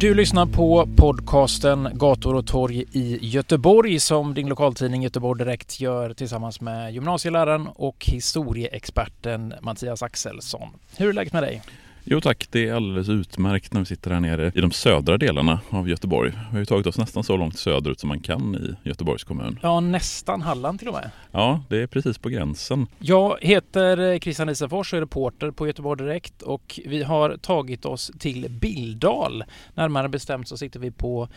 [0.00, 6.14] Du lyssnar på podcasten Gator och torg i Göteborg som din lokaltidning Göteborg Direkt gör
[6.14, 10.68] tillsammans med gymnasieläraren och historieexperten Mattias Axelsson.
[10.96, 11.62] Hur är läget med dig?
[12.04, 15.60] Jo tack, det är alldeles utmärkt när vi sitter här nere i de södra delarna
[15.70, 16.30] av Göteborg.
[16.30, 19.58] Vi har ju tagit oss nästan så långt söderut som man kan i Göteborgs kommun.
[19.62, 21.10] Ja, nästan Halland till och med.
[21.32, 22.86] Ja, det är precis på gränsen.
[22.98, 28.10] Jag heter Christian Isafors och är reporter på Göteborg Direkt och vi har tagit oss
[28.18, 29.44] till Bildal.
[29.74, 31.28] Närmare bestämt så sitter vi på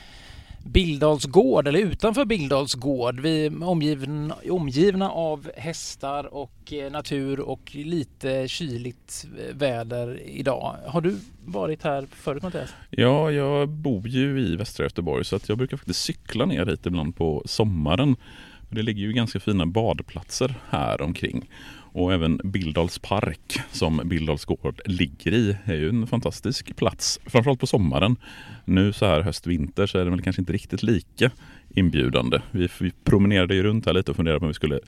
[0.64, 3.20] Bildals gård, eller utanför Bildals gård.
[3.20, 10.76] Vi är omgivna, omgivna av hästar och eh, natur och lite kyligt eh, väder idag.
[10.86, 12.74] Har du varit här förut Mattias?
[12.90, 16.86] Ja, jag bor ju i västra Göteborg så att jag brukar faktiskt cykla ner hit
[16.86, 18.16] ibland på sommaren.
[18.74, 21.50] Det ligger ju ganska fina badplatser här omkring.
[21.94, 27.20] Och även Bildals park som Bildals gård ligger i är ju en fantastisk plats.
[27.26, 28.16] Framförallt på sommaren.
[28.66, 31.32] Nu så här höst-vinter så är det väl kanske inte riktigt lika
[31.70, 32.42] inbjudande.
[32.52, 34.80] Vi, vi promenerade ju runt här lite och funderade på om vi skulle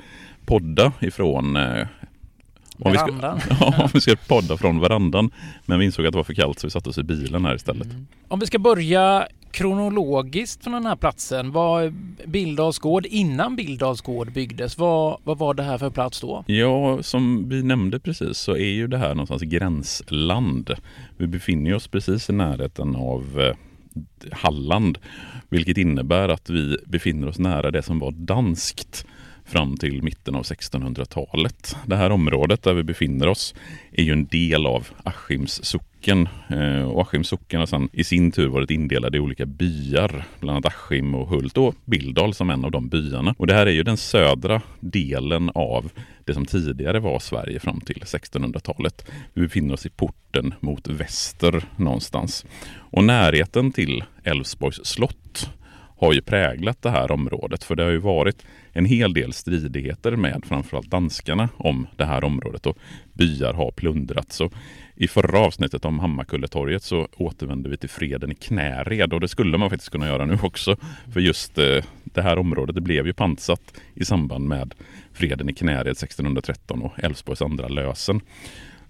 [0.46, 1.88] podda ifrån eh,
[2.80, 5.32] om vi, ska, ja, om vi ska podda från verandan.
[5.66, 7.56] Men vi insåg att det var för kallt så vi satte oss i bilen här
[7.56, 7.88] istället.
[8.28, 11.52] Om vi ska börja kronologiskt från den här platsen.
[11.52, 11.94] Var
[12.26, 16.44] Bildals gård, innan Bildals gård byggdes, vad, vad var det här för plats då?
[16.48, 20.74] Ja, som vi nämnde precis så är ju det här någonstans gränsland.
[21.18, 23.56] Vi befinner oss precis i närheten av eh,
[24.32, 24.98] Halland,
[25.50, 29.06] vilket innebär att vi befinner oss nära det som var danskt
[29.46, 31.76] fram till mitten av 1600-talet.
[31.86, 33.56] Det här området där vi befinner oss
[33.92, 35.95] är ju en del av Askims socken.
[36.08, 40.58] Eh, Och Askims socken har sedan i sin tur varit indelade i olika byar, bland
[40.58, 43.36] annat Askim och Hult och Bildal som en av de byarna.
[43.38, 45.92] Och det här är ju den södra delen av
[46.26, 49.06] det som tidigare var Sverige fram till 1600-talet.
[49.34, 52.46] Vi befinner oss i porten mot väster någonstans.
[52.92, 55.18] Och närheten till Älvsborgs slott
[55.98, 57.64] har ju präglat det här området.
[57.64, 62.24] För det har ju varit en hel del stridigheter med framförallt danskarna om det här
[62.24, 62.78] området och
[63.14, 64.42] byar har plundrats.
[64.96, 69.58] I förra avsnittet om Hammarkulletorget så återvände vi till freden i Knäred och det skulle
[69.58, 70.76] man faktiskt kunna göra nu också.
[71.14, 74.74] För just eh, det här området det blev ju pantsatt i samband med
[75.14, 78.22] freden i Knäred 1613 och Älvsborgs andra lösen.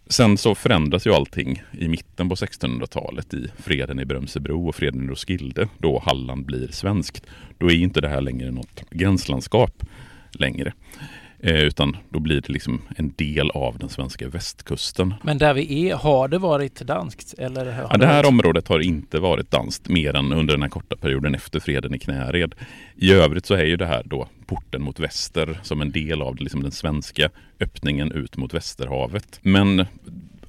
[0.07, 5.03] Sen så förändras ju allting i mitten på 1600-talet i freden i Brömsebro och freden
[5.03, 7.25] i Roskilde då Halland blir svenskt.
[7.57, 9.83] Då är inte det här längre något gränslandskap
[10.31, 10.73] längre.
[11.45, 15.13] Eh, utan då blir det liksom en del av den svenska västkusten.
[15.23, 17.33] Men där vi är, har det varit danskt?
[17.37, 18.27] Eller har Ja, det här varit...
[18.27, 21.99] området har inte varit danskt mer än under den här korta perioden efter freden i
[21.99, 22.55] Knäred.
[22.95, 26.35] I övrigt så är ju det här då porten mot väster som en del av
[26.35, 27.29] liksom den svenska
[27.59, 29.39] öppningen ut mot Västerhavet.
[29.41, 29.85] Men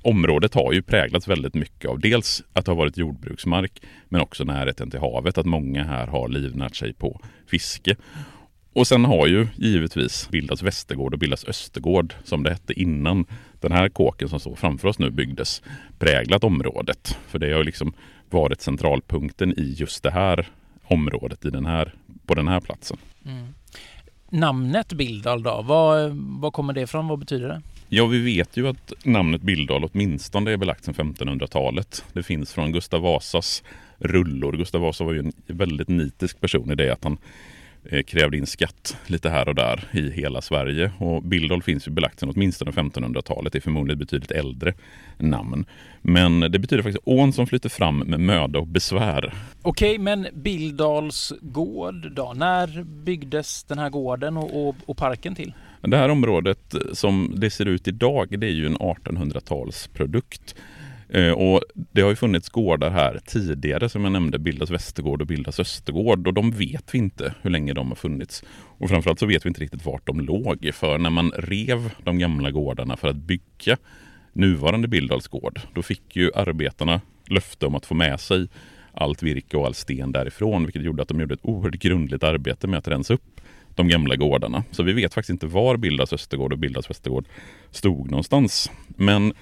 [0.02, 4.44] området har ju präglats väldigt mycket av dels att det har varit jordbruksmark men också
[4.44, 5.38] närheten till havet.
[5.38, 7.20] Att många här har livnärt sig på
[7.50, 7.96] fiske.
[8.76, 13.24] Och sen har ju givetvis bildats Västergård och bildats Östergård som det hette innan
[13.60, 15.62] den här kåken som står framför oss nu byggdes
[15.98, 17.18] präglat området.
[17.28, 17.92] För det har ju liksom
[18.30, 20.48] varit centralpunkten i just det här
[20.84, 21.94] området i den här,
[22.26, 22.96] på den här platsen.
[23.24, 23.46] Mm.
[24.30, 27.08] Namnet Bildal då, vad, vad kommer det ifrån?
[27.08, 27.62] Vad betyder det?
[27.88, 32.04] Ja, vi vet ju att namnet Bildal åtminstone är belagt sedan 1500-talet.
[32.12, 33.62] Det finns från Gustav Vasas
[33.98, 34.56] rullor.
[34.56, 37.18] Gustav Vasa var ju en väldigt nitisk person i det att han
[38.06, 40.92] krävde in skatt lite här och där i hela Sverige.
[40.98, 43.52] Och Bildal finns ju belagt sedan åtminstone 1500-talet.
[43.52, 44.74] Det är förmodligen betydligt äldre
[45.18, 45.66] namn.
[46.02, 49.34] Men det betyder faktiskt ån som flyter fram med möda och besvär.
[49.62, 52.32] Okej, men Bildals gård då?
[52.36, 55.54] När byggdes den här gården och, och, och parken till?
[55.80, 60.54] Det här området som det ser ut idag, det är ju en 1800-talsprodukt.
[61.08, 65.26] Eh, och det har ju funnits gårdar här tidigare som jag nämnde, Bildas Västergård och
[65.26, 68.44] Bildas Östergård och de vet vi inte hur länge de har funnits.
[68.78, 72.18] Och framförallt så vet vi inte riktigt vart de låg för när man rev de
[72.18, 73.76] gamla gårdarna för att bygga
[74.32, 78.48] nuvarande Bildals gård, då fick ju arbetarna löfte om att få med sig
[78.92, 82.66] allt virke och all sten därifrån, vilket gjorde att de gjorde ett oerhört grundligt arbete
[82.66, 83.40] med att rensa upp
[83.74, 84.64] de gamla gårdarna.
[84.70, 87.26] Så vi vet faktiskt inte var Bildas Östergård och Bildas Västergård
[87.70, 88.70] stod någonstans.
[88.86, 89.32] Men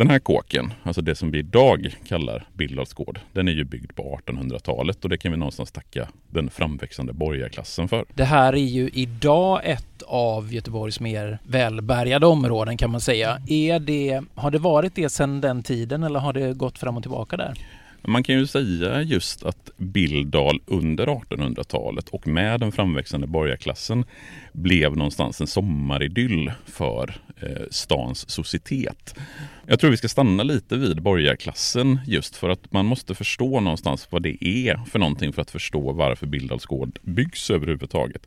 [0.00, 3.94] den här kåken, alltså det som vi idag kallar Bildals gård, den är ju byggd
[3.94, 8.04] på 1800-talet och det kan vi någonstans tacka den framväxande borgarklassen för.
[8.14, 13.38] Det här är ju idag ett av Göteborgs mer välbärgade områden kan man säga.
[13.48, 17.02] Är det, har det varit det sedan den tiden eller har det gått fram och
[17.02, 17.54] tillbaka där?
[18.02, 24.04] Man kan ju säga just att Bildal under 1800-talet och med den framväxande borgarklassen
[24.52, 29.14] blev någonstans en sommaridyll för eh, stans societet.
[29.66, 34.06] Jag tror vi ska stanna lite vid borgarklassen just för att man måste förstå någonstans
[34.10, 38.26] vad det är för någonting för att förstå varför Bildalsgård byggs överhuvudtaget.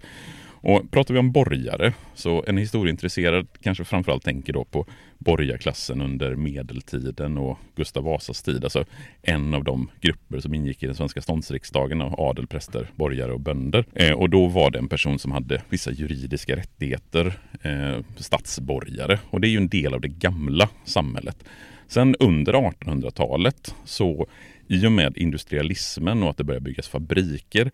[0.64, 4.86] Och pratar vi om borgare, så en historieintresserad kanske framförallt tänker då på
[5.18, 8.64] borgarklassen under medeltiden och Gustav Vasas tid.
[8.64, 8.86] Alltså
[9.22, 13.40] en av de grupper som ingick i den svenska ståndsriksdagen av adel, präster, borgare och
[13.40, 13.86] bönder.
[13.94, 19.20] Eh, och då var det en person som hade vissa juridiska rättigheter, eh, stadsborgare.
[19.30, 21.44] Och det är ju en del av det gamla samhället.
[21.88, 24.28] Sen under 1800-talet så
[24.68, 27.72] i och med industrialismen och att det började byggas fabriker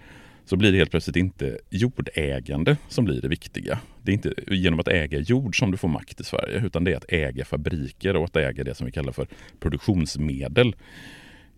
[0.50, 3.80] så blir det helt plötsligt inte jordägande som blir det viktiga.
[4.02, 6.92] Det är inte genom att äga jord som du får makt i Sverige, utan det
[6.92, 9.28] är att äga fabriker och att äga det som vi kallar för
[9.60, 10.76] produktionsmedel.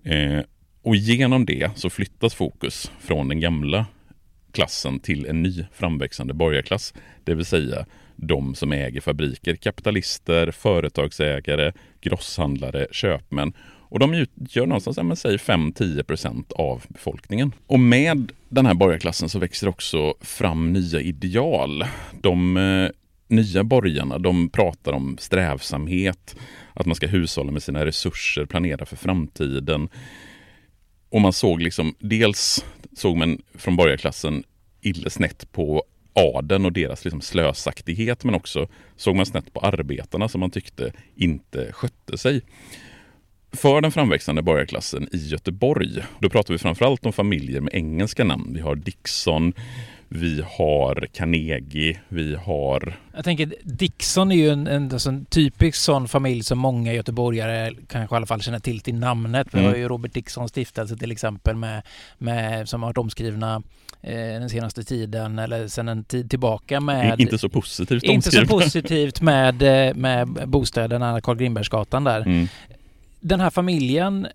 [0.03, 0.39] Eh,
[0.81, 3.85] och genom det så flyttas fokus från den gamla
[4.51, 6.94] klassen till en ny framväxande borgarklass.
[7.23, 7.85] Det vill säga
[8.15, 11.71] de som äger fabriker, kapitalister, företagsägare,
[12.01, 13.53] grosshandlare, köpmän
[13.91, 17.51] och de utgör någonstans, säg 5-10% av befolkningen.
[17.67, 21.83] Och med den här borgarklassen så växer också fram nya ideal.
[22.21, 22.89] De eh,
[23.27, 26.35] nya borgarna, de pratar om strävsamhet,
[26.73, 29.89] att man ska hushålla med sina resurser, planera för framtiden.
[31.09, 32.65] Och man såg liksom, dels
[32.95, 34.44] såg man från borgarklassen
[34.81, 35.83] illa snett på
[36.13, 40.94] adeln och deras liksom slösaktighet men också såg man snett på arbetarna som man tyckte
[41.15, 42.41] inte skötte sig.
[43.53, 48.53] För den framväxande borgarklassen i Göteborg, då pratar vi framförallt om familjer med engelska namn.
[48.53, 49.53] Vi har Dixon,
[50.07, 53.00] vi har Carnegie, vi har...
[53.15, 57.74] Jag tänker Dixon är ju en, en, alltså en typisk sån familj som många göteborgare
[57.88, 59.48] kanske i alla fall känner till till namnet.
[59.51, 59.71] Vi mm.
[59.71, 61.81] har ju Robert Dixons stiftelse till exempel med,
[62.18, 63.63] med, som har varit omskrivna
[64.01, 67.19] eh, den senaste tiden eller sedan en tid tillbaka med...
[67.19, 72.21] Inte så positivt Inte så positivt med, eh, med bostäderna Carl Grimbergsgatan där.
[72.21, 72.47] Mm
[73.21, 74.27] den här familjen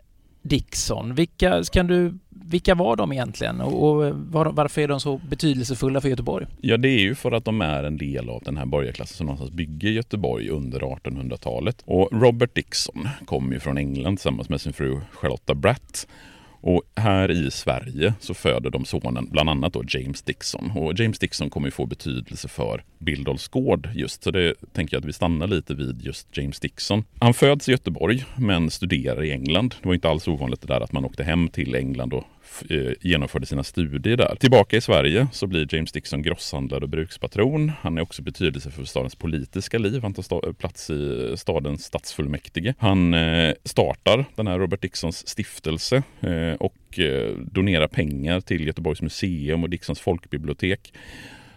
[0.42, 5.20] Dixon, vilka, kan du, vilka var de egentligen och, och var, varför är de så
[5.28, 6.46] betydelsefulla för Göteborg?
[6.60, 9.26] Ja, det är ju för att de är en del av den här borgarklassen som
[9.26, 11.82] någonstans bygger Göteborg under 1800-talet.
[11.84, 16.06] Och Robert Dixon kom ju från England tillsammans med sin fru Charlotta Bratt
[16.66, 20.70] och här i Sverige så föder de sonen bland annat då James Dixon.
[20.70, 25.00] Och James Dixon kommer ju få betydelse för Bildolfs gård just, så det tänker jag
[25.00, 27.04] att vi stannar lite vid just James Dixon.
[27.20, 29.74] Han föds i Göteborg men studerar i England.
[29.82, 32.24] Det var inte alls ovanligt det där att man åkte hem till England och
[32.70, 34.36] Eh, genomförde sina studier där.
[34.40, 37.72] Tillbaka i Sverige så blir James Dixon grosshandlare och brukspatron.
[37.80, 40.02] Han är också betydelse för stadens politiska liv.
[40.02, 42.74] Han tar eh, plats i stadens stadsfullmäktige.
[42.78, 46.02] Han eh, startar den här Robert Dixons stiftelse
[46.58, 46.98] och
[47.38, 50.92] donerar pengar till Göteborgs museum och Dixons folkbibliotek.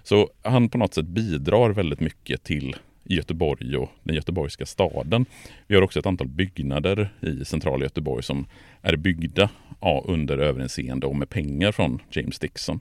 [0.03, 5.25] Så han på något sätt bidrar väldigt mycket till i Göteborg och den göteborgska staden.
[5.68, 8.46] Vi har också ett antal byggnader i centrala Göteborg som
[8.82, 9.50] är byggda
[9.82, 12.79] ja, under överinseende och med pengar från James Dixon.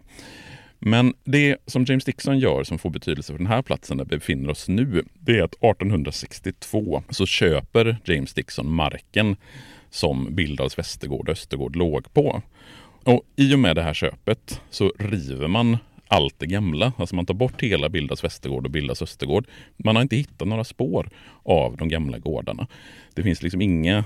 [0.79, 4.17] Men det som James Dixon gör som får betydelse för den här platsen där vi
[4.17, 9.37] befinner oss nu, det är att 1862 så köper James Dixon marken
[9.91, 12.43] som Bildals Västergård och Östergård låg på.
[13.05, 15.77] Och I och med det här köpet så river man
[16.09, 16.93] allt det gamla.
[16.97, 19.47] Alltså man tar bort hela Bildas Västergård och Bildas Östergård.
[19.77, 21.11] Man har inte hittat några spår
[21.43, 22.67] av de gamla gårdarna.
[23.15, 24.05] Det finns liksom inga,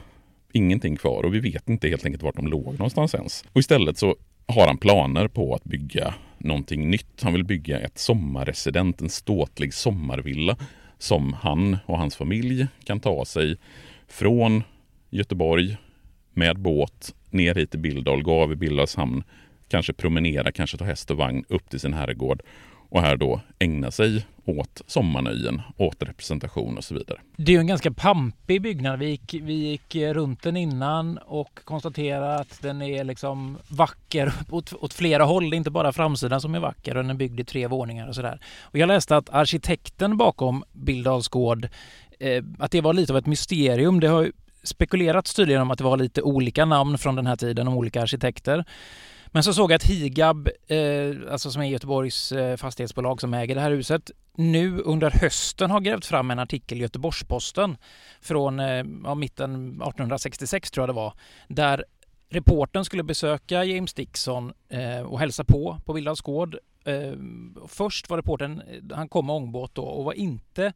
[0.53, 3.45] ingenting kvar och vi vet inte helt enkelt vart de låg någonstans ens.
[3.53, 4.17] Och istället så
[4.47, 7.23] har han planer på att bygga någonting nytt.
[7.23, 10.57] Han vill bygga ett sommarresident, en ståtlig sommarvilla
[10.99, 13.57] som han och hans familj kan ta sig
[14.09, 14.63] från
[15.11, 15.77] Göteborg
[16.35, 19.23] med båt ner hit till Billdal, gå av i Billdals hamn,
[19.73, 22.43] kanske promenera, kanske ta häst och vagn upp till sin herrgård
[22.93, 27.19] och här då ägna sig åt sommarnöjen, åt representation och så vidare.
[27.37, 28.99] Det är ju en ganska pampig byggnad.
[28.99, 34.73] Vi gick, vi gick runt den innan och konstaterade att den är liksom vacker åt,
[34.73, 35.51] åt flera håll.
[35.51, 38.09] Det är inte bara framsidan som är vacker och den är byggd i tre våningar
[38.09, 38.41] och sådär.
[38.61, 41.69] Och jag läste att arkitekten bakom Billdals gård,
[42.21, 44.01] eh, att det var lite av ett mysterium.
[44.01, 47.69] Det har spekulerats tydligen om att det var lite olika namn från den här tiden
[47.69, 48.65] om olika arkitekter.
[49.35, 53.55] Men så såg jag att Higab, eh, alltså som är Göteborgs eh, fastighetsbolag som äger
[53.55, 57.77] det här huset, nu under hösten har grävt fram en artikel i Göteborgs-Posten
[58.21, 61.13] från eh, ja, mitten 1866 tror jag det var,
[61.49, 61.85] där
[62.29, 66.57] reporten skulle besöka James Dixon eh, och hälsa på på Bildals gård.
[66.85, 67.13] Eh,
[67.69, 70.73] först var reporten, eh, han kom med ångbåt då och var inte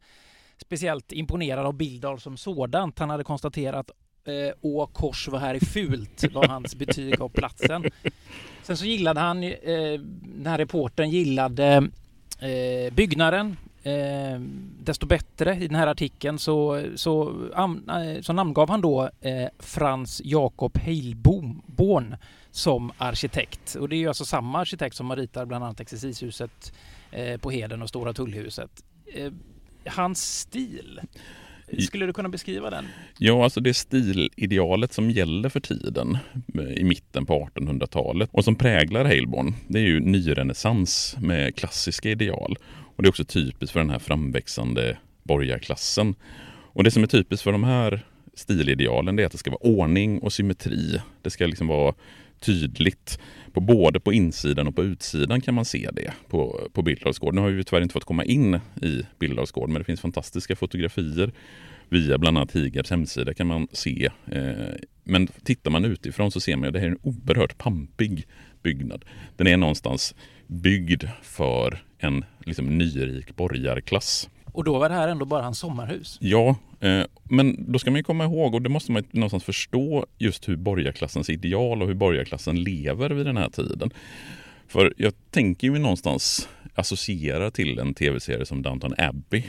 [0.57, 2.99] speciellt imponerad av Bildal som sådant.
[2.99, 3.91] Han hade konstaterat
[4.27, 7.83] eh, Å kors vad här är fult var hans betyg av platsen.
[8.63, 11.89] Sen så gillade han, eh, den här reporten gillade
[12.39, 14.39] eh, byggnaden eh,
[14.79, 19.47] desto bättre i den här artikeln så, så, am, eh, så namngav han då eh,
[19.59, 22.15] Frans Jakob Heilborn
[22.51, 23.75] som arkitekt.
[23.75, 26.73] Och det är ju alltså samma arkitekt som har ritat bland annat Exercishuset
[27.11, 28.83] eh, på Heden och Stora Tullhuset.
[29.05, 29.31] Eh,
[29.85, 31.01] hans stil,
[31.79, 32.87] skulle du kunna beskriva den?
[33.17, 36.17] Ja, alltså det stilidealet som gäller för tiden
[36.59, 42.09] eh, i mitten på 1800-talet och som präglar Heilborn, det är ju nyrenässans med klassiska
[42.09, 42.57] ideal.
[42.95, 46.15] Och det är också typiskt för den här framväxande borgarklassen.
[46.73, 49.67] Och det som är typiskt för de här stilidealen det är att det ska vara
[49.67, 51.01] ordning och symmetri.
[51.21, 51.93] Det ska liksom vara
[52.39, 53.19] tydligt.
[53.57, 57.35] På både på insidan och på utsidan kan man se det på, på Bildalsgård.
[57.35, 61.31] Nu har vi tyvärr inte fått komma in i Bildalsgård men det finns fantastiska fotografier
[61.89, 64.09] via bland annat Higabs hemsida kan man se.
[64.31, 68.27] Eh, men tittar man utifrån så ser man att det här är en oerhört pampig
[68.63, 69.05] byggnad.
[69.35, 70.15] Den är någonstans
[70.47, 74.29] byggd för en liksom, nyrik borgarklass.
[74.57, 76.17] Och då var det här ändå bara hans sommarhus?
[76.21, 80.49] Ja, eh, men då ska man komma ihåg och det måste man någonstans förstå just
[80.49, 83.91] hur borgarklassens ideal och hur borgarklassen lever vid den här tiden.
[84.67, 89.43] För jag tänker ju någonstans associera till en tv-serie som Downton Abbey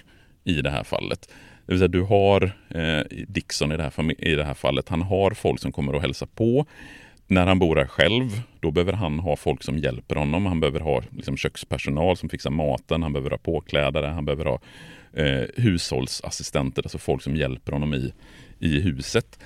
[0.44, 1.28] i det här fallet.
[1.66, 5.02] Det vill säga du har eh, Dixon i det, här, i det här fallet, han
[5.02, 6.66] har folk som kommer och hälsa på.
[7.26, 10.46] När han bor här själv, då behöver han ha folk som hjälper honom.
[10.46, 14.60] Han behöver ha liksom, kökspersonal som fixar maten, han behöver ha påklädare, han behöver ha
[15.12, 18.12] eh, hushållsassistenter, alltså folk som hjälper honom i,
[18.58, 19.38] i huset.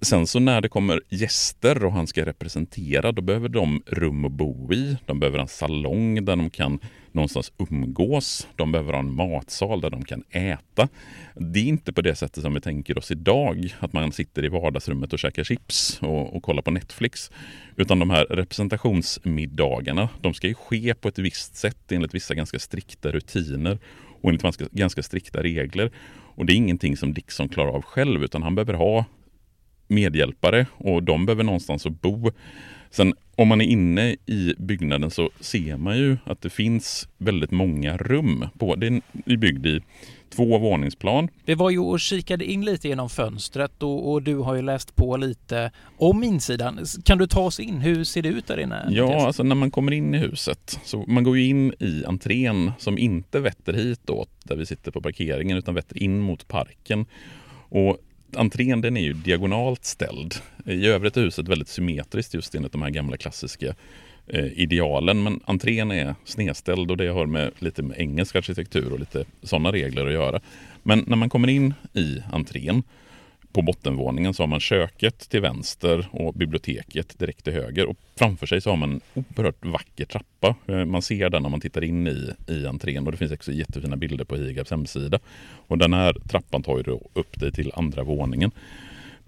[0.00, 4.32] Sen så när det kommer gäster och han ska representera, då behöver de rum att
[4.32, 4.96] bo i.
[5.06, 6.80] De behöver en salong där de kan
[7.12, 8.48] någonstans umgås.
[8.56, 10.88] De behöver ha en matsal där de kan äta.
[11.34, 14.48] Det är inte på det sättet som vi tänker oss idag, att man sitter i
[14.48, 17.30] vardagsrummet och käkar chips och, och kollar på Netflix.
[17.76, 22.58] Utan de här representationsmiddagarna, de ska ju ske på ett visst sätt enligt vissa ganska
[22.58, 23.78] strikta rutiner
[24.20, 25.90] och enligt ganska, ganska strikta regler.
[26.34, 29.04] Och det är ingenting som Dixon klarar av själv, utan han behöver ha
[29.88, 32.30] medhjälpare och de behöver någonstans att bo.
[32.90, 37.50] Sen om man är inne i byggnaden så ser man ju att det finns väldigt
[37.50, 38.44] många rum.
[38.58, 38.86] På, det
[39.26, 39.80] är byggd i
[40.30, 41.28] två våningsplan.
[41.44, 44.96] Vi var ju och kikade in lite genom fönstret och, och, du har ju läst
[44.96, 46.80] på lite om insidan.
[47.04, 47.80] Kan du ta oss in?
[47.80, 48.86] Hur ser det ut där inne?
[48.90, 52.72] Ja, alltså när man kommer in i huset så man går ju in i entrén
[52.78, 57.06] som inte vetter hitåt där vi sitter på parkeringen utan vetter in mot parken.
[57.70, 57.98] Och
[58.36, 60.34] entrén den är ju diagonalt ställd.
[60.66, 63.74] I övrigt är huset väldigt symmetriskt just enligt de här gamla klassiska
[64.30, 65.22] Eh, idealen.
[65.22, 69.72] Men entrén är snedställd och det har med lite med engelsk arkitektur och lite sådana
[69.72, 70.40] regler att göra.
[70.82, 72.82] Men när man kommer in i entrén
[73.52, 77.86] på bottenvåningen så har man köket till vänster och biblioteket direkt till höger.
[77.86, 80.54] Och framför sig så har man en oerhört vacker trappa.
[80.66, 83.52] Eh, man ser den när man tittar in i, i entrén och det finns också
[83.52, 85.18] jättefina bilder på Higabs hemsida.
[85.66, 88.50] Och den här trappan tar ju då upp dig till andra våningen.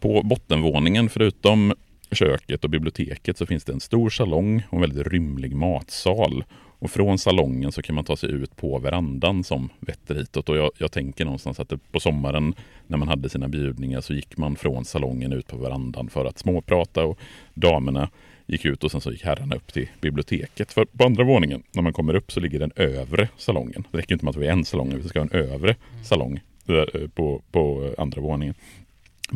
[0.00, 1.74] På bottenvåningen, förutom
[2.12, 6.44] köket och biblioteket, så finns det en stor salong och en väldigt rymlig matsal.
[6.80, 10.48] Och från salongen så kan man ta sig ut på verandan som vetter hitåt.
[10.48, 12.54] Och jag, jag tänker någonstans att på sommaren
[12.86, 16.38] när man hade sina bjudningar så gick man från salongen ut på verandan för att
[16.38, 17.18] småprata och
[17.54, 18.08] damerna
[18.46, 20.72] gick ut och sen så gick herrarna upp till biblioteket.
[20.72, 23.86] För på andra våningen, när man kommer upp så ligger den övre salongen.
[23.90, 26.40] Det räcker inte med att vi är en salong, vi ska ha en övre salong
[26.66, 28.54] eh, på, på andra våningen.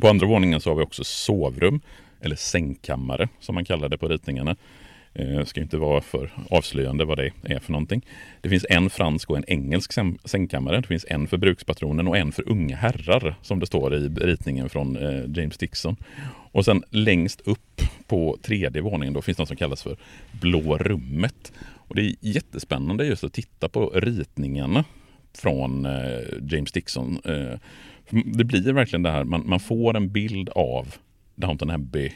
[0.01, 1.81] På andra våningen så har vi också sovrum,
[2.25, 4.57] eller sängkammare som man kallar det på ritningarna.
[5.15, 8.07] Eh, ska inte vara för avslöjande vad det är för någonting.
[8.41, 9.93] Det finns en fransk och en engelsk
[10.25, 10.81] sängkammare.
[10.81, 14.69] Det finns en för brukspatronen och en för unga herrar som det står i ritningen
[14.69, 15.97] från eh, James Dixon.
[16.53, 19.97] Och sen längst upp på tredje våningen då finns något som kallas för
[20.41, 21.53] Blå rummet.
[21.89, 24.85] Och det är jättespännande just att titta på ritningarna
[25.35, 27.21] från eh, James Dixon.
[27.25, 27.59] Eh,
[28.11, 30.95] det blir verkligen det här, man, man får en bild av
[31.35, 32.13] Downton Abbey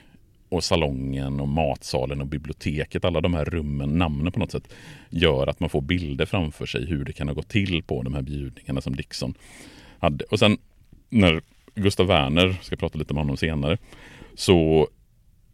[0.48, 4.74] och salongen och matsalen och biblioteket, alla de här rummen, namnen på något sätt,
[5.10, 8.14] gör att man får bilder framför sig hur det kan ha gått till på de
[8.14, 9.34] här bjudningarna som Dixon
[9.98, 10.24] hade.
[10.24, 10.58] Och sen
[11.08, 11.42] när
[11.74, 13.78] Gustav Werner, ska prata lite om honom senare,
[14.34, 14.88] så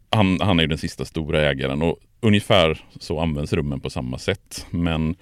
[0.09, 4.67] han, han är den sista stora ägaren och ungefär så används rummen på samma sätt.
[4.69, 5.15] Men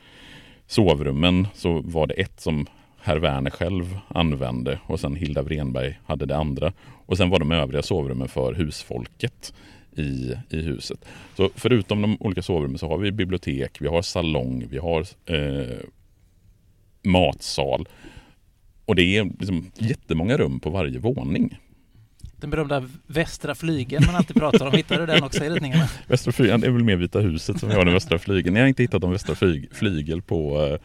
[0.68, 2.68] sovrummen så var det ett som
[3.04, 6.74] herr Werner själv använde och sen Hilda Wrenberg hade det andra.
[7.06, 9.54] Och sen var de övriga sovrummen för husfolket
[9.96, 11.06] i, i huset.
[11.38, 15.78] Så förutom de olika sovrummen så har vi bibliotek, vi har salong, vi har eh,
[17.04, 17.88] matsal.
[18.86, 21.60] Och det är liksom jättemånga rum på varje våning.
[22.36, 25.90] Den berömda Västra flygeln man alltid pratar om, hittar du den också i ritningarna?
[26.08, 28.56] Västra flygeln, är väl mer Vita huset som vi har den Västra flygeln.
[28.56, 29.36] Jag har inte hittat någon Västra
[29.72, 30.80] flygel på, eh,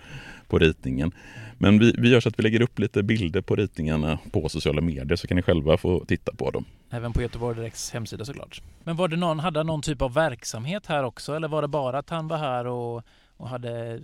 [0.49, 1.13] på ritningen.
[1.59, 4.81] Men vi, vi gör så att vi lägger upp lite bilder på ritningarna på sociala
[4.81, 6.65] medier så kan ni själva få titta på dem.
[6.91, 8.63] Även på Göteborg Direkts hemsida såklart.
[8.85, 11.69] Men var det någon, hade han någon typ av verksamhet här också eller var det
[11.69, 13.03] bara att han var här och,
[13.39, 14.01] och hade,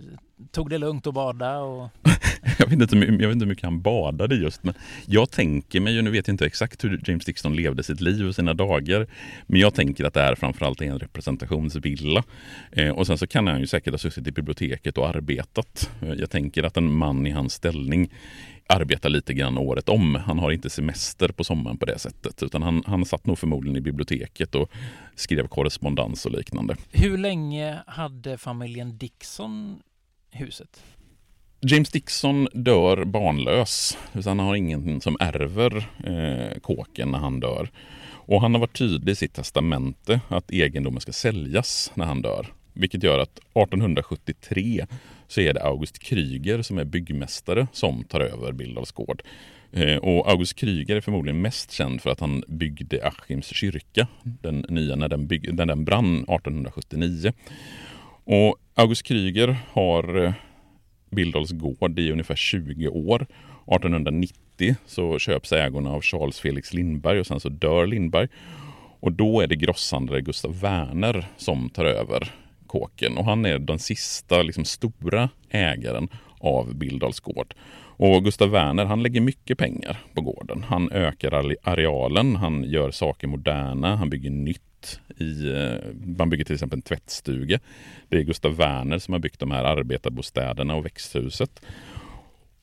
[0.51, 1.57] tog det lugnt och badade.
[1.57, 1.89] Och...
[2.57, 4.73] jag, vet inte, jag vet inte hur mycket han badade just men
[5.05, 8.35] jag tänker mig, nu vet jag inte exakt hur James Dixon levde sitt liv och
[8.35, 9.07] sina dagar,
[9.47, 12.23] men jag tänker att det här framförallt är en representationsvilla.
[12.71, 15.91] Eh, och sen så kan han ju säkert ha suttit i biblioteket och arbetat.
[16.01, 18.09] Eh, jag tänker att en man i hans ställning
[18.67, 20.15] arbetar lite grann året om.
[20.15, 23.77] Han har inte semester på sommaren på det sättet utan han, han satt nog förmodligen
[23.77, 24.71] i biblioteket och
[25.15, 26.75] skrev korrespondens och liknande.
[26.91, 29.79] Hur länge hade familjen Dixon
[30.31, 30.83] huset?
[31.61, 33.97] James Dixon dör barnlös.
[34.25, 37.69] Han har ingen som ärver eh, kåken när han dör.
[38.27, 42.47] Och han har varit tydlig i sitt testamente att egendomen ska säljas när han dör.
[42.73, 44.85] Vilket gör att 1873
[45.27, 49.23] så är det August Kryger som är byggmästare som tar över Bildals gård.
[49.71, 54.65] Eh, och August Kryger är förmodligen mest känd för att han byggde Askims kyrka, den
[54.69, 57.33] nya när den, bygg, när den brann 1879.
[58.23, 60.33] Och August Kryger har
[61.11, 63.21] Billdals Bildals gård i ungefär 20 år.
[63.21, 68.27] 1890 så köps ägorna av Charles Felix Lindberg och sen så dör Lindberg.
[68.99, 72.31] Och då är det grosshandlare Gustav Werner som tar över
[72.75, 76.07] kåken och han är den sista liksom, stora ägaren
[76.39, 77.53] av Bildals gård.
[77.97, 80.63] Och Gustav Werner han lägger mycket pengar på gården.
[80.63, 86.53] Han ökar arealen, han gör saker moderna, han bygger nytt i, eh, man bygger till
[86.53, 87.59] exempel en tvättstuga.
[88.09, 91.61] Det är Gustav Werner som har byggt de här arbetarbostäderna och växthuset.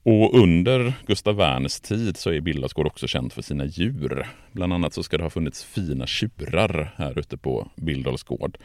[0.02, 4.26] Och under Gustav Werners tid så är Bildalsgård också känd för sina djur.
[4.52, 8.58] Bland annat så ska det ha funnits fina tjurar här ute på Bildalsgård.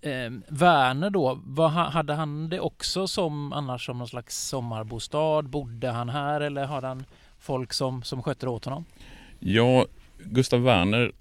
[0.00, 5.42] Eh, Werner då, vad, hade han det också som annars som någon slags sommarbostad?
[5.42, 7.04] Bodde han här eller hade han
[7.38, 8.84] folk som, som skötte åt honom?
[9.38, 9.86] Ja,
[10.18, 11.12] Gustav Werner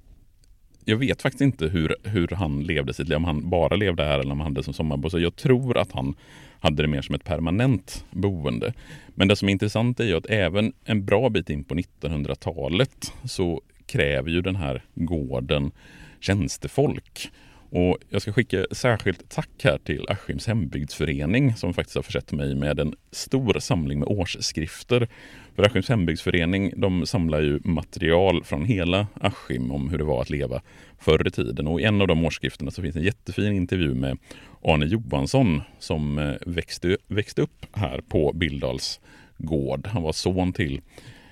[0.89, 4.19] jag vet faktiskt inte hur, hur han levde sitt liv, om han bara levde här
[4.19, 5.19] eller om han hade det som sommarbostad.
[5.19, 6.15] Jag tror att han
[6.59, 8.73] hade det mer som ett permanent boende.
[9.07, 13.13] Men det som är intressant är ju att även en bra bit in på 1900-talet
[13.25, 15.71] så kräver ju den här gården
[16.19, 17.31] tjänstefolk.
[17.69, 22.55] Och jag ska skicka särskilt tack här till Askims hembygdsförening som faktiskt har försett mig
[22.55, 25.07] med en stor samling med årsskrifter.
[25.55, 30.29] För Askims hembygdsförening de samlar ju material från hela Askim om hur det var att
[30.29, 30.61] leva
[30.99, 31.67] förr i tiden.
[31.67, 34.17] Och i en av de årsskrifterna så finns en jättefin intervju med
[34.63, 38.99] Arne Johansson som eh, växte, växte upp här på Bildals
[39.37, 39.87] gård.
[39.87, 40.81] Han var son till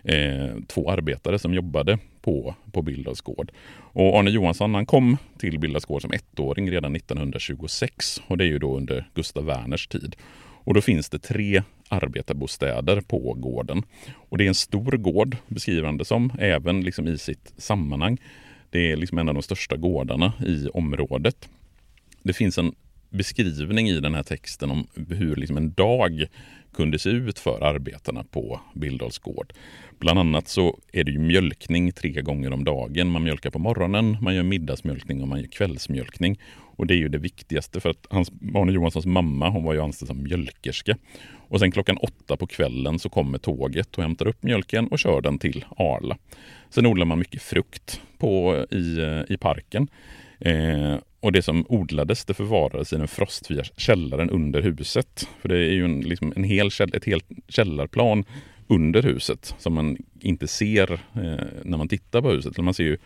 [0.06, 3.52] eh, två arbetare som jobbade på, på Bildals gård.
[3.78, 8.48] Och Arne Johansson han kom till Bildals gård som ettåring redan 1926 och det är
[8.48, 10.16] ju då under Gustav Werners tid.
[10.66, 13.84] Och då finns det tre arbetarbostäder på gården.
[14.16, 18.18] Och det är en stor gård, beskrivande som, även liksom i sitt sammanhang.
[18.70, 21.50] Det är liksom en av de största gårdarna i området.
[22.24, 22.74] Det finns en
[23.10, 26.26] beskrivning i den här texten om hur liksom en dag
[26.76, 29.54] kunde se ut för arbetarna på Bildals gård.
[30.00, 33.12] Bland annat så är det ju mjölkning tre gånger om dagen.
[33.12, 36.40] Man mjölkar på morgonen, man gör middagsmjölkning och man gör kvällsmjölkning.
[36.78, 39.82] Och det är ju det viktigaste för att hans, Arne Johanssons mamma hon var ju
[39.82, 40.98] anställd som mjölkerska.
[41.48, 45.22] Och sen klockan åtta på kvällen så kommer tåget och hämtar upp mjölken och kör
[45.22, 46.18] den till Arla.
[46.70, 49.88] Sen odlar man mycket frukt på, i, i parken.
[50.40, 55.28] Eh, och det som odlades det förvarades i den frostfria källaren under huset.
[55.42, 58.24] För det är ju en, liksom en hel, ett helt källarplan
[58.68, 62.58] under huset som man inte ser eh, när man tittar på huset.
[62.58, 62.98] Man ser ju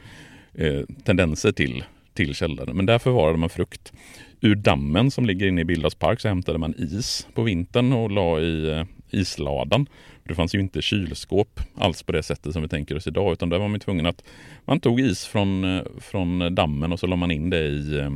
[0.54, 2.78] eh, tendenser till, till källaren.
[2.78, 3.94] Men där förvarade man frukt.
[4.42, 8.12] Ur dammen som ligger inne i Bildas park så hämtade man is på vintern och
[8.12, 9.86] la i eh, isladan.
[10.24, 13.50] Det fanns ju inte kylskåp alls på det sättet som vi tänker oss idag utan
[13.50, 14.24] där var man tvungen att
[14.66, 18.10] man tog is från, eh, från dammen och så la man in det i, eh,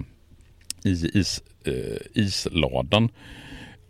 [0.84, 3.10] i is, eh, isladan.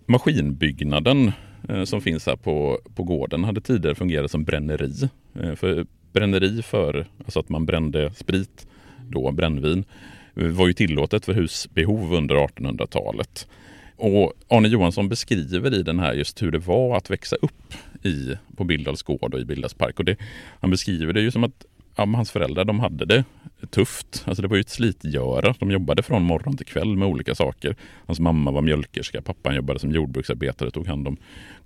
[0.05, 1.31] Maskinbyggnaden
[1.69, 5.09] eh, som finns här på, på gården hade tidigare fungerat som bränneri.
[5.41, 8.67] Eh, för bränneri för alltså att man brände sprit,
[9.09, 9.85] då brännvin,
[10.33, 13.47] var ju tillåtet för husbehov under 1800-talet.
[13.95, 18.37] Och Arne Johansson beskriver i den här just hur det var att växa upp i,
[18.57, 19.99] på Bildals gård och i Bildals park.
[19.99, 20.17] Och det,
[20.59, 23.23] han beskriver det ju som att ja, hans föräldrar de hade det
[23.69, 24.23] tufft.
[24.25, 25.55] Alltså det var ju ett slitgöra.
[25.59, 27.75] De jobbade från morgon till kväll med olika saker.
[28.05, 31.17] Hans mamma var mjölkerska, pappan jobbade som jordbruksarbetare och tog hand om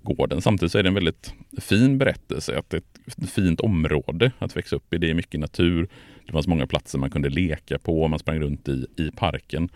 [0.02, 0.40] gården.
[0.40, 2.58] Samtidigt så är det en väldigt fin berättelse.
[2.58, 4.98] Att det är ett fint område att växa upp i.
[4.98, 5.88] Det är mycket natur.
[6.26, 8.08] Det fanns många platser man kunde leka på.
[8.08, 9.68] Man sprang runt i, i parken.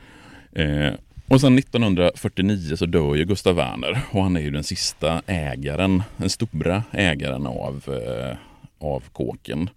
[0.53, 0.93] Eh,
[1.29, 6.03] och sen 1949 så dör ju Gustav Werner och han är ju den sista ägaren,
[6.17, 8.37] den stora ägaren av, eh,
[8.79, 9.71] av kåken.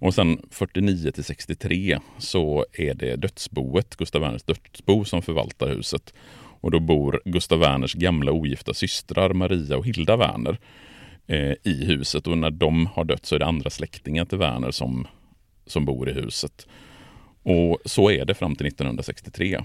[0.00, 6.14] Och sen 49 till 63 så är det dödsboet, Gustav Werners dödsbo som förvaltar huset.
[6.60, 10.58] Och då bor Gustav Werners gamla ogifta systrar Maria och Hilda Werner
[11.26, 12.26] eh, i huset.
[12.26, 15.06] Och när de har dött så är det andra släktingar till Werner som,
[15.66, 16.66] som bor i huset.
[17.42, 19.60] Och så är det fram till 1963.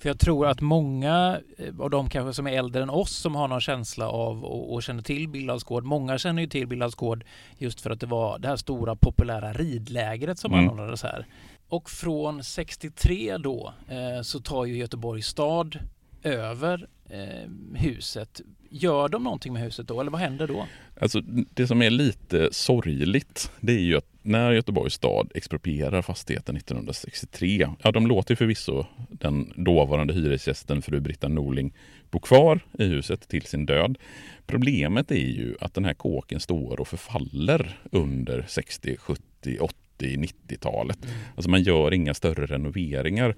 [0.00, 3.34] För jag tror att många eh, av de kanske som är äldre än oss som
[3.34, 5.84] har någon känsla av och, och känner till Billhavsgård.
[5.84, 7.24] Många känner ju till Billhavsgård
[7.58, 10.64] just för att det var det här stora populära ridlägret som mm.
[10.64, 11.26] anordnades här.
[11.68, 15.78] Och från 63 då eh, så tar ju Göteborgs stad
[16.22, 18.40] över eh, huset.
[18.70, 20.66] Gör de någonting med huset då eller vad händer då?
[21.00, 21.20] Alltså
[21.54, 27.68] det som är lite sorgligt det är ju att när Göteborgs stad exproprierar fastigheten 1963,
[27.82, 31.74] ja de låter förvisso den dåvarande hyresgästen fru Britta Norling
[32.10, 33.98] bo kvar i huset till sin död.
[34.46, 40.98] Problemet är ju att den här kåken står och förfaller under 60, 70, 80, 90-talet.
[41.34, 43.36] Alltså man gör inga större renoveringar.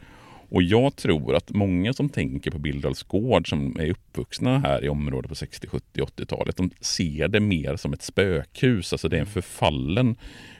[0.53, 4.88] Och jag tror att många som tänker på Bildals gård som är uppvuxna här i
[4.88, 8.93] området på 60, 70, 80-talet, de ser det mer som ett spökhus.
[8.93, 10.17] Alltså det är en förfallen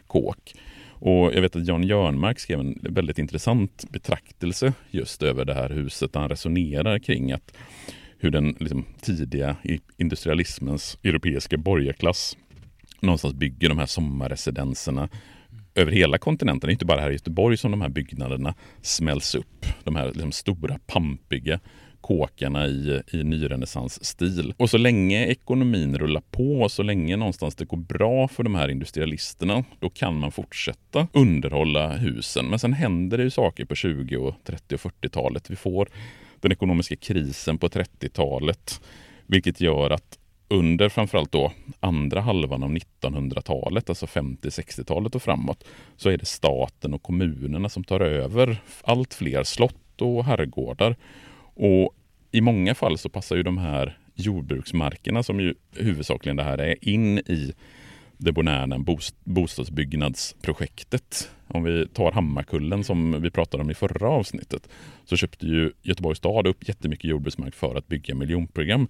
[0.07, 0.55] kåk.
[0.89, 5.71] Och jag vet att Jan Jörnmark skrev en väldigt intressant betraktelse just över det här
[5.71, 6.15] huset.
[6.15, 7.55] Han resonerar kring att
[8.19, 9.57] hur den liksom, tidiga
[9.97, 12.37] industrialismens europeiska borgarklass
[13.01, 15.09] någonstans bygger de här sommarresidenserna
[15.75, 16.69] över hela kontinenten.
[16.69, 19.67] Det är inte bara här i Göteborg som de här byggnaderna smälls upp.
[19.85, 21.61] De här liksom, stora pampiga
[22.03, 24.55] kåkarna i, i nyrenässansstil.
[24.57, 28.69] Och så länge ekonomin rullar på, så länge någonstans det går bra för de här
[28.69, 32.47] industrialisterna, då kan man fortsätta underhålla husen.
[32.47, 35.51] Men sen händer det ju saker på 20, och 30 och 40-talet.
[35.51, 35.89] Vi får
[36.41, 38.81] den ekonomiska krisen på 30-talet,
[39.27, 40.19] vilket gör att
[40.53, 45.65] under framförallt då andra halvan av 1900-talet, alltså 50-60-talet och framåt,
[45.97, 50.97] så är det staten och kommunerna som tar över allt fler slott och herrgårdar.
[51.55, 51.95] Och
[52.31, 56.89] i många fall så passar ju de här jordbruksmarkerna som ju huvudsakligen det här är
[56.89, 57.53] in i
[58.17, 58.85] det bonära
[59.25, 61.31] bostadsbyggnadsprojektet.
[61.49, 64.69] Om vi tar Hammarkullen som vi pratade om i förra avsnittet
[65.05, 68.89] så köpte ju Göteborgs stad upp jättemycket jordbruksmark för att bygga miljonprogram.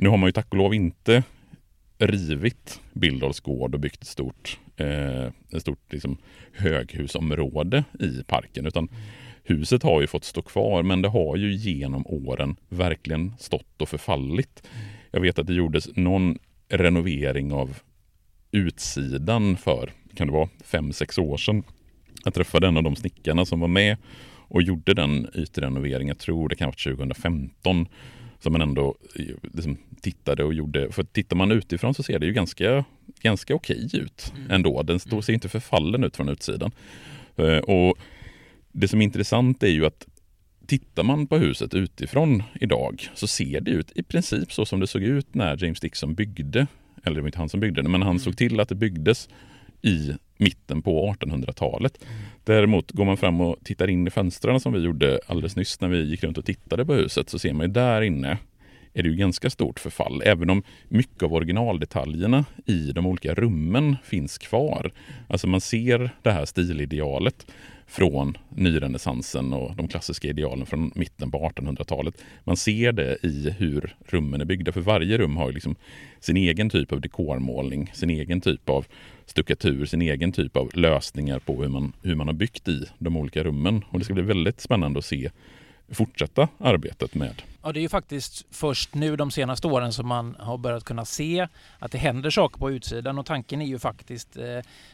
[0.00, 1.22] Nu har man ju tack och lov inte
[1.98, 6.16] rivit Billdals gård och byggt ett stort, eh, ett stort liksom,
[6.52, 8.88] höghusområde i parken utan
[9.44, 13.88] Huset har ju fått stå kvar men det har ju genom åren verkligen stått och
[13.88, 14.62] förfallit.
[15.10, 17.78] Jag vet att det gjordes någon renovering av
[18.50, 21.62] utsidan för, kan det vara, fem sex år sedan.
[22.24, 23.96] Jag träffade en av de snickarna som var med
[24.48, 27.88] och gjorde den ytrenoveringen, jag tror det kan ha varit 2015,
[28.40, 28.94] som man ändå
[29.42, 30.92] liksom tittade och gjorde.
[30.92, 32.84] För tittar man utifrån så ser det ju ganska,
[33.20, 34.50] ganska okej ut mm.
[34.50, 34.82] ändå.
[34.82, 36.70] Den ser inte förfallen ut från utsidan.
[37.36, 37.98] Eh, och
[38.72, 40.06] det som är intressant är ju att
[40.66, 44.86] tittar man på huset utifrån idag så ser det ut i princip så som det
[44.86, 46.66] såg ut när James Dixon byggde.
[47.04, 48.20] Eller det var inte han som byggde det, men han mm.
[48.20, 49.28] såg till att det byggdes
[49.82, 52.04] i mitten på 1800-talet.
[52.44, 55.88] Däremot går man fram och tittar in i fönstren som vi gjorde alldeles nyss när
[55.88, 58.38] vi gick runt och tittade på huset så ser man ju där inne
[58.94, 60.22] är det ju ganska stort förfall.
[60.24, 64.92] Även om mycket av originaldetaljerna i de olika rummen finns kvar.
[65.28, 67.46] Alltså man ser det här stilidealet
[67.88, 72.14] från nyrenässansen och de klassiska idealen från mitten på 1800-talet.
[72.44, 75.76] Man ser det i hur rummen är byggda, för varje rum har liksom
[76.20, 78.86] sin egen typ av dekormålning, sin egen typ av
[79.26, 83.16] stuckatur, sin egen typ av lösningar på hur man, hur man har byggt i de
[83.16, 83.84] olika rummen.
[83.90, 85.30] Och det ska bli väldigt spännande att se
[85.90, 87.42] fortsätta arbetet med.
[87.62, 91.04] Ja, det är ju faktiskt först nu de senaste åren som man har börjat kunna
[91.04, 91.48] se
[91.78, 94.44] att det händer saker på utsidan och tanken är ju faktiskt, eh,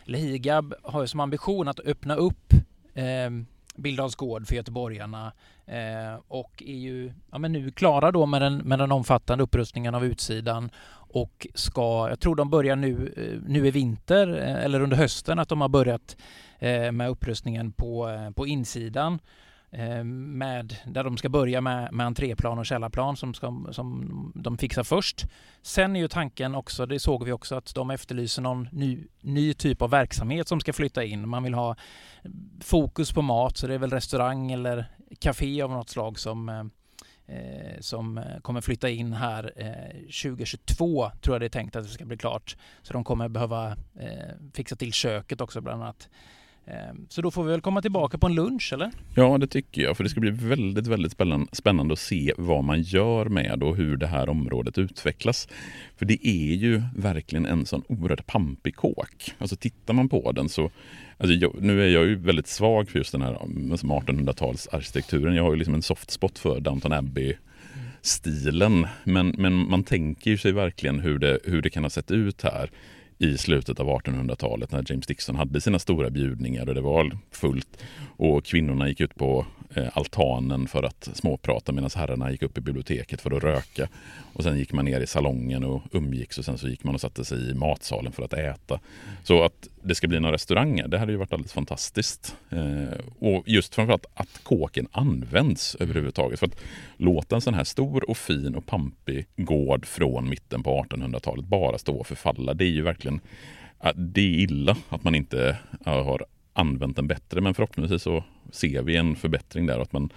[0.07, 2.55] eller Higab har ju som ambition att öppna upp
[2.95, 3.31] eh,
[3.77, 5.33] Bildals gård för göteborgarna
[5.67, 9.95] eh, och är ju ja, men nu klara då med den, med den omfattande upprustningen
[9.95, 10.71] av utsidan
[11.15, 15.39] och ska, jag tror de börjar nu, eh, nu i vinter eh, eller under hösten
[15.39, 16.17] att de har börjat
[16.59, 19.19] eh, med upprustningen på, eh, på insidan.
[19.77, 24.59] Eh, med, där de ska börja med, med entréplan och källarplan som, ska, som de
[24.59, 25.27] fixar först.
[25.63, 29.55] Sen är ju tanken också, det såg vi också, att de efterlyser någon ny, ny
[29.55, 31.29] typ av verksamhet som ska flytta in.
[31.29, 31.77] Man vill ha
[32.61, 34.87] fokus på mat, så det är väl restaurang eller
[35.19, 36.65] café av något slag som eh,
[37.37, 41.91] eh som kommer flytta in här eh, 2022 tror jag det är tänkt att det
[41.91, 42.57] ska bli klart.
[42.83, 46.09] Så de kommer behöva eh, fixa till köket också bland annat.
[46.67, 48.91] Ehm, så då får vi väl komma tillbaka på en lunch eller?
[49.15, 51.13] Ja det tycker jag för det ska bli väldigt väldigt
[51.53, 55.49] spännande att se vad man gör med och hur det här området utvecklas.
[55.97, 59.35] För det är ju verkligen en sån oerhört pampig kåk.
[59.39, 60.71] Alltså tittar man på den så
[61.19, 65.35] Alltså jag, nu är jag ju väldigt svag för just den här mm, 1800-talsarkitekturen.
[65.35, 67.35] Jag har ju liksom en soft spot för Downton Abbey
[68.03, 68.87] stilen.
[69.05, 72.71] Men, men man tänker sig verkligen hur det, hur det kan ha sett ut här
[73.19, 77.79] i slutet av 1800-talet när James Dixon hade sina stora bjudningar och det var fullt
[78.17, 82.61] och kvinnorna gick ut på eh, altanen för att småprata medan herrarna gick upp i
[82.61, 83.89] biblioteket för att röka.
[84.33, 87.01] Och sen gick man ner i salongen och umgicks och sen så gick man och
[87.01, 88.81] satte sig i matsalen för att äta.
[89.23, 92.37] Så att det ska bli några restauranger, det hade ju varit alldeles fantastiskt.
[92.51, 96.39] Eh, och just framförallt att kåken används överhuvudtaget.
[96.39, 96.61] För att
[96.97, 101.79] låta en sån här stor och fin och pampig gård från mitten på 1800-talet bara
[101.79, 103.21] stå och förfalla, det är ju verkligen
[103.95, 107.41] det är illa att man inte har använt den bättre.
[107.41, 110.11] Men förhoppningsvis så ser vi en förbättring där och att man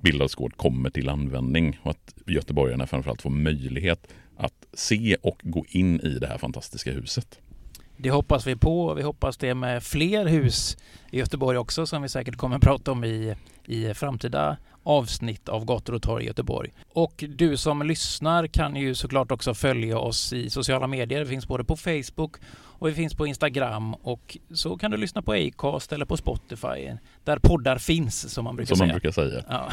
[0.00, 6.00] Bildalsgård kommer till användning och att göteborgarna framförallt får möjlighet att se och gå in
[6.00, 7.40] i det här fantastiska huset.
[8.02, 8.94] Det hoppas vi på.
[8.94, 10.76] Vi hoppas det med fler hus
[11.10, 13.34] i Göteborg också som vi säkert kommer att prata om i,
[13.64, 16.70] i framtida avsnitt av Gator och torg i Göteborg.
[16.92, 21.20] Och du som lyssnar kan ju såklart också följa oss i sociala medier.
[21.20, 25.22] Det finns både på Facebook och vi finns på Instagram och så kan du lyssna
[25.22, 26.92] på Acast eller på Spotify
[27.24, 28.92] där poddar finns som man brukar som säga.
[28.92, 29.44] Man brukar säga.
[29.48, 29.70] Ja.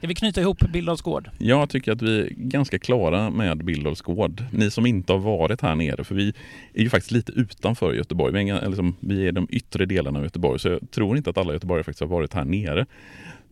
[0.00, 1.30] Ska vi knyta ihop Bildals gård?
[1.38, 4.44] Jag tycker att vi är ganska klara med Bildals gård.
[4.52, 6.28] Ni som inte har varit här nere, för vi
[6.74, 8.32] är ju faktiskt lite utanför Göteborg.
[8.32, 11.38] Vi är, liksom, vi är de yttre delarna av Göteborg, så jag tror inte att
[11.38, 12.86] alla göteborgare faktiskt har varit här nere.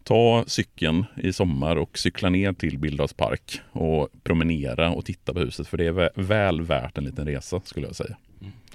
[0.04, 5.40] Ta cykeln i sommar och cykla ner till Bildals park och promenera och titta på
[5.40, 8.16] huset, för det är väl värt en liten resa skulle jag säga.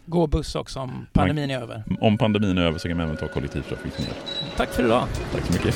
[0.06, 1.84] Gå buss också om pandemin är över.
[2.02, 4.14] Om pandemin är över så kan man även ta kollektivtrafik ner.
[4.58, 5.08] Tack för idag.
[5.32, 5.76] Tack så mycket.